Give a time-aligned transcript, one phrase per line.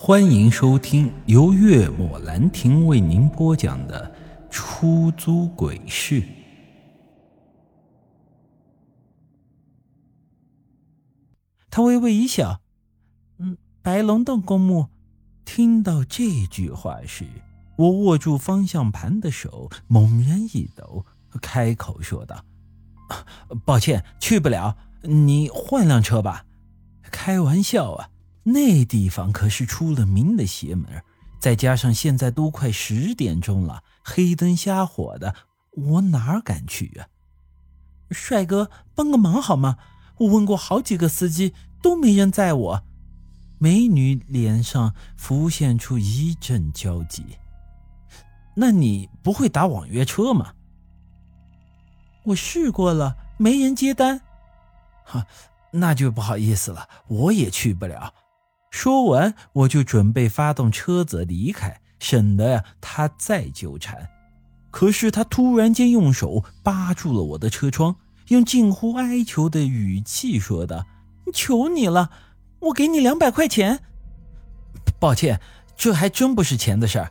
[0.00, 4.14] 欢迎收听由月末兰亭为您播讲的
[4.48, 6.22] 《出租鬼市》。
[11.68, 12.60] 他微微一笑，
[13.38, 14.86] 嗯，白龙洞公墓。
[15.44, 17.26] 听到这句话时，
[17.76, 21.04] 我握住方向盘的手猛然一抖，
[21.42, 22.44] 开口说道
[23.66, 26.44] ：“抱歉，去不了，你换辆车吧。”
[27.10, 28.10] 开玩笑啊！
[28.50, 31.02] 那地方可是出了名的邪门，
[31.38, 35.34] 再加上现在都快十点钟了，黑灯瞎火的，
[35.72, 37.06] 我哪敢去啊？
[38.10, 39.76] 帅哥，帮个忙好吗？
[40.16, 42.82] 我问过好几个司机，都没人载我。
[43.58, 47.24] 美女脸上浮现出一阵焦急。
[48.54, 50.54] 那你不会打网约车吗？
[52.24, 54.22] 我试过了，没人接单。
[55.04, 55.26] 哈，
[55.72, 58.14] 那就不好意思了，我也去不了。
[58.70, 64.08] 说完，我就准备发动车子离开，省得呀他再纠缠。
[64.70, 67.96] 可是他突然间用手扒住了我的车窗，
[68.28, 70.84] 用近乎哀求的语气说道
[71.32, 72.10] ：“求你了，
[72.60, 73.80] 我给你两百块钱。”
[75.00, 75.40] 抱歉，
[75.76, 77.10] 这还真不是钱的事儿。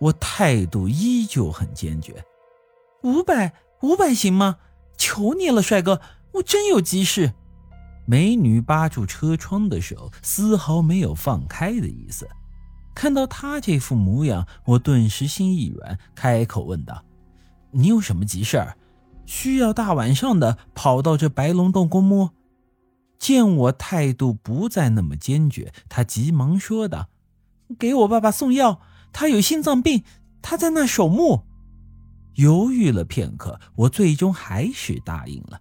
[0.00, 2.24] 我态度依旧很坚决。
[3.02, 4.58] 五百，五百行吗？
[4.96, 6.00] 求你了，帅哥，
[6.32, 7.32] 我真有急事。
[8.06, 12.28] 美女扒住车窗的手丝毫没有放开的意思。
[12.94, 17.04] 看到她这副模样，我顿时心一软，开口问道
[17.72, 18.76] ：“你有什么急事儿？
[19.26, 22.30] 需要大晚上的跑到这白龙洞公墓？”
[23.18, 27.08] 见我态度不再那么坚决，她急忙说道
[27.78, 28.80] ：“给我爸爸送药，
[29.12, 30.04] 他有心脏病，
[30.42, 31.44] 他在那守墓。”
[32.34, 35.58] 犹豫了片刻，我最终还是答应了。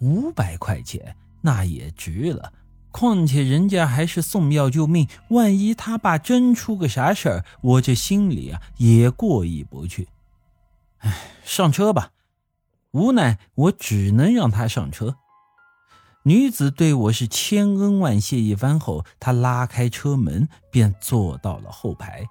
[0.00, 1.16] 五百块钱。
[1.42, 2.52] 那也值了，
[2.90, 10.08] 况且人家还是送药救命，万一他爸真出个啥事儿，我这心里啊也过意不去。
[10.98, 11.12] 哎，
[11.44, 12.10] 上车吧。
[12.92, 15.16] 无奈我只能让他上车。
[16.24, 22.24] 女子对我是千恩万谢一番后，她拉开车门便坐到了后排。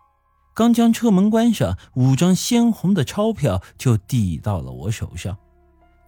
[0.54, 5.38] 刚将车门关上，五张鲜红的钞票就递到了我手上。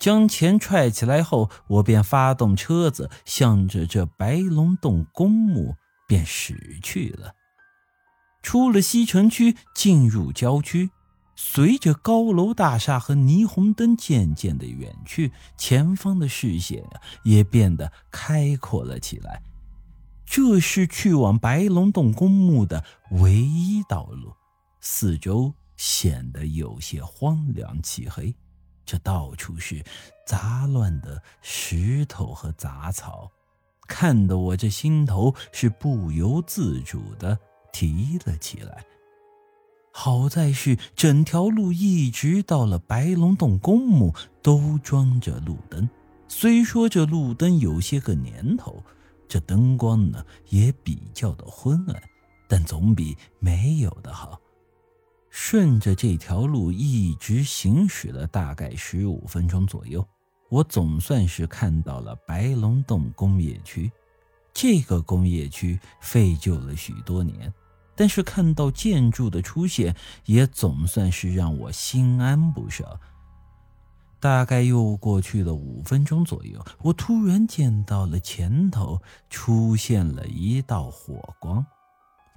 [0.03, 7.33] 将钱揣起来后，我便发动车子，向着这白龙洞公墓便驶去了。
[8.41, 10.89] 出了西城区，进入郊区，
[11.37, 16.83] 随着高楼大厦和霓虹灯渐渐的远去，前方的视线
[17.23, 19.41] 也变得开阔了起来。
[20.25, 24.33] 这是去往白龙洞公墓的唯一道路，
[24.81, 28.35] 四周显得有些荒凉漆黑。
[28.85, 29.83] 这到处是
[30.25, 33.31] 杂乱的石头和杂草，
[33.87, 37.37] 看得我这心头是不由自主的
[37.71, 38.85] 提了起来。
[39.91, 45.87] 好在是整条路一直到了白龙洞公墓都装着路灯，
[46.27, 48.83] 虽说这路灯有些个年头，
[49.27, 52.01] 这灯光呢也比较的昏暗，
[52.47, 54.39] 但总比没有的好。
[55.35, 60.07] 顺着这条路一直行驶了大概十五分钟左右，
[60.47, 63.91] 我总算是看到了白龙洞工业区。
[64.53, 67.51] 这个工业区废旧了许多年，
[67.95, 69.95] 但是看到建筑的出现，
[70.25, 72.99] 也总算是让我心安不少。
[74.19, 79.01] 大概又过去了五分钟左右，我突然见到了前头
[79.31, 81.65] 出现了一道火光。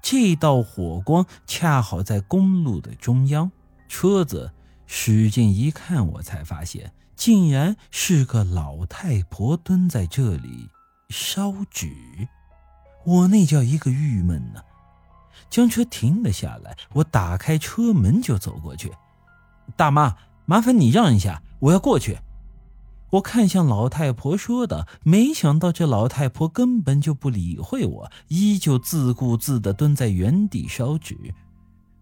[0.09, 3.50] 这道火光恰好在公路的中央，
[3.89, 4.53] 车子
[4.87, 10.71] 使劲一看，我才发现竟然是个老太婆蹲在这里
[11.09, 11.91] 烧纸。
[13.05, 14.62] 我那叫一个郁闷呢！
[15.50, 18.93] 将车停了下来，我打开车门就走过去。
[19.75, 22.16] 大妈，麻烦你让一下，我要过去。
[23.16, 31.16] 我看向老太婆说的，没想到这老太婆根本就不理会我，依旧自顾自地蹲在原地烧纸。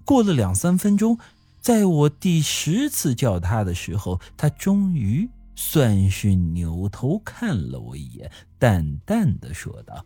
[0.05, 1.19] 过了两三分钟，
[1.61, 10.05] 在我第十次叫她的时候，她终于算是扭头看了我一眼，淡淡的说道：“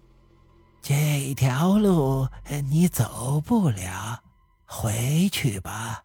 [0.82, 2.28] 这条路
[2.68, 4.22] 你走不了，
[4.66, 6.02] 回去吧。”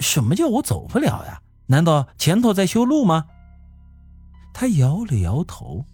[0.00, 1.42] 什么叫我走不了呀？
[1.72, 3.28] 难道前头在修路吗？
[4.52, 5.86] 他摇了摇头。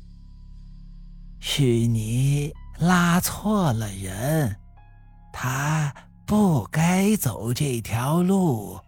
[1.39, 4.57] 是你拉错了人，
[5.33, 5.95] 他
[6.27, 8.81] 不该走这条路。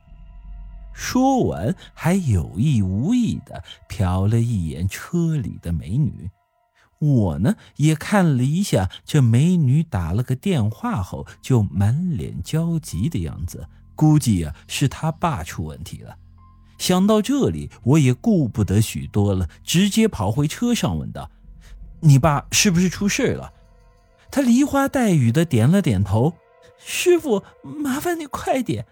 [0.93, 6.29] 说完，还有意无意的瞟了一眼车里的美女。
[6.99, 16.17] 我呢也看了一下这美女打了个电话后就满脸焦急的样子，估计啊是他爸出问题了。
[16.81, 21.31] 想到这里，我也顾不得许多了，直接跑回车上问道
[22.01, 23.53] ：“你爸是不是出事了？”
[24.33, 26.33] 他梨花带雨的点了点头
[26.83, 28.87] ：“师傅，麻烦你快点。”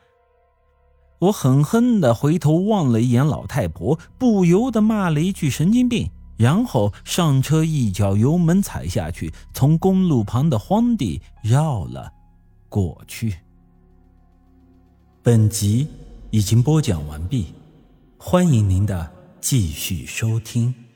[1.21, 6.11] 我狠狠的回头望了一眼老太婆，不由得骂了一句“神经病”。
[6.37, 12.13] 然后上车，一脚油门踩下去，从公路旁的荒地绕了
[12.69, 13.39] 过去。
[15.23, 15.89] 本集
[16.31, 17.55] 已经播讲完毕，
[18.21, 19.09] 欢迎您的
[19.41, 20.88] 继续收听。